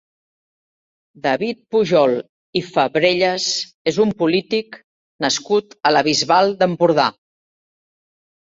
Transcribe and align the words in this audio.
David 1.25 1.59
Pujol 1.75 2.13
i 2.61 2.63
Fabrellas 2.69 3.45
és 3.93 4.01
un 4.07 4.15
polític 4.23 4.81
nascut 5.29 5.79
a 5.91 5.95
la 5.97 6.05
Bisbal 6.11 6.53
d'Empordà. 6.65 7.09